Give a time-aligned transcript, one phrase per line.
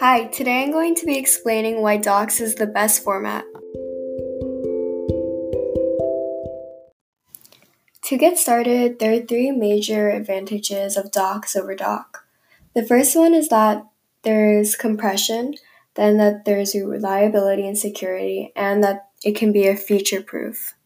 [0.00, 3.44] Hi, today I'm going to be explaining why Docx is the best format.
[8.04, 12.24] To get started, there are three major advantages of Docx over Doc.
[12.74, 13.84] The first one is that
[14.22, 15.56] there's compression,
[15.96, 20.76] then that there's reliability and security, and that it can be a future proof.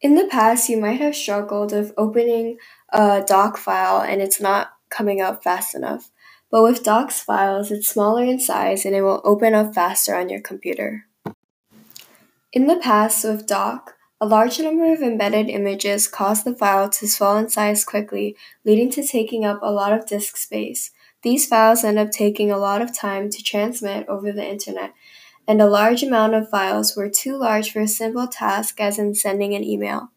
[0.00, 2.58] In the past, you might have struggled with opening
[2.92, 6.10] a doc file and it's not coming up fast enough.
[6.50, 10.28] But with docx files, it's smaller in size and it will open up faster on
[10.28, 11.06] your computer.
[12.52, 17.06] In the past, with doc, a large number of embedded images caused the file to
[17.06, 20.90] swell in size quickly, leading to taking up a lot of disk space.
[21.22, 24.92] These files end up taking a lot of time to transmit over the internet,
[25.46, 29.14] and a large amount of files were too large for a simple task as in
[29.14, 30.10] sending an email.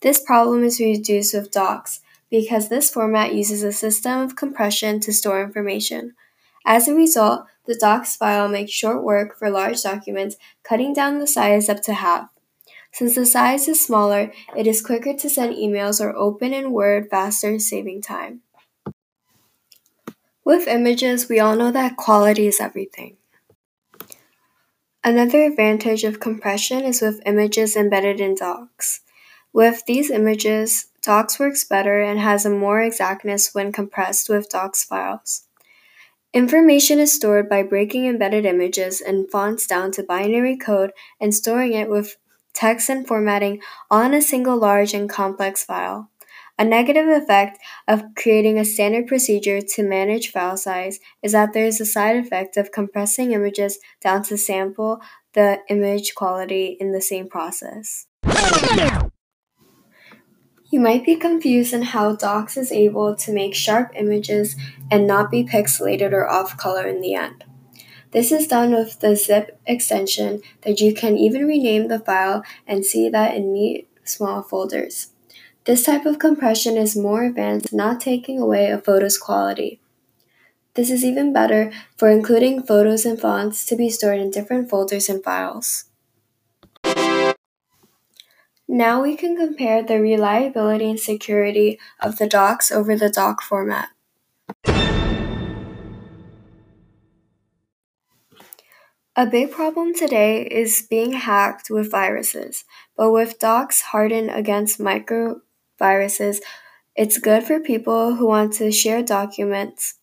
[0.00, 5.12] This problem is reduced with docx, because this format uses a system of compression to
[5.12, 6.14] store information.
[6.64, 11.26] As a result, the docx file makes short work for large documents, cutting down the
[11.26, 12.28] size up to half.
[12.92, 17.08] Since the size is smaller, it is quicker to send emails or open in Word
[17.10, 18.40] faster, saving time.
[20.44, 23.16] With images, we all know that quality is everything.
[25.04, 29.00] Another advantage of compression is with images embedded in docx.
[29.52, 34.82] With these images, Docx works better and has a more exactness when compressed with Docs
[34.82, 35.44] files.
[36.34, 40.90] Information is stored by breaking embedded images and fonts down to binary code
[41.20, 42.16] and storing it with
[42.54, 46.10] text and formatting all in a single large and complex file.
[46.58, 51.66] A negative effect of creating a standard procedure to manage file size is that there
[51.66, 55.00] is a side effect of compressing images down to sample
[55.34, 58.06] the image quality in the same process.
[60.68, 64.56] You might be confused in how Docx is able to make sharp images
[64.90, 67.44] and not be pixelated or off color in the end.
[68.10, 72.84] This is done with the zip extension that you can even rename the file and
[72.84, 75.12] see that in neat small folders.
[75.66, 79.80] This type of compression is more advanced, not taking away a photo's quality.
[80.74, 85.08] This is even better for including photos and fonts to be stored in different folders
[85.08, 85.84] and files.
[88.76, 93.88] Now we can compare the reliability and security of the docx over the doc format.
[99.16, 102.66] A big problem today is being hacked with viruses,
[102.98, 106.42] but with docx hardened against microviruses,
[106.94, 109.94] it's good for people who want to share documents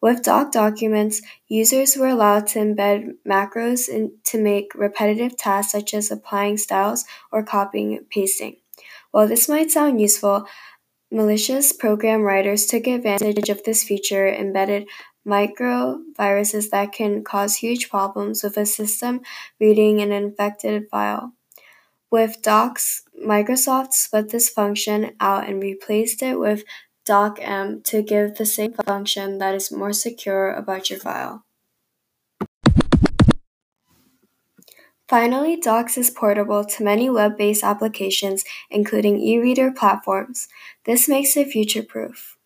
[0.00, 5.92] with doc documents, users were allowed to embed macros in, to make repetitive tasks such
[5.92, 8.56] as applying styles or copying and pasting.
[9.10, 10.46] While this might sound useful,
[11.10, 14.86] malicious program writers took advantage of this feature embedded
[15.26, 19.20] microviruses that can cause huge problems with a system
[19.58, 21.34] reading an infected file.
[22.10, 26.64] With Docx, Microsoft split this function out and replaced it with
[27.08, 31.44] docm to give the same function that is more secure about your file.
[35.10, 40.46] Finally, Docx is portable to many web-based applications, including e-reader platforms.
[40.84, 42.36] This makes it future-proof.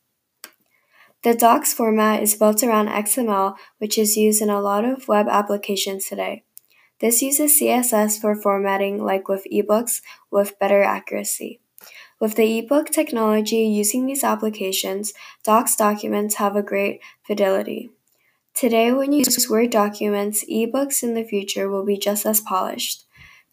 [1.24, 5.26] The Docx format is built around XML, which is used in a lot of web
[5.28, 6.44] applications today.
[7.00, 10.00] This uses CSS for formatting like with ebooks
[10.30, 11.60] with better accuracy.
[12.24, 15.12] With the ebook technology using these applications,
[15.46, 17.90] Docx documents have a great fidelity.
[18.54, 23.04] Today, when you use Word documents, ebooks in the future will be just as polished.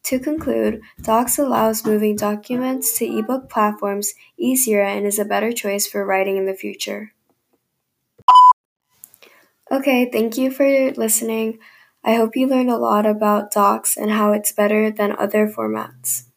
[0.04, 5.86] To conclude, Docx allows moving documents to ebook platforms easier and is a better choice
[5.86, 7.12] for writing in the future.
[9.70, 11.58] Okay, thank you for listening.
[12.02, 16.31] I hope you learned a lot about Docx and how it's better than other formats.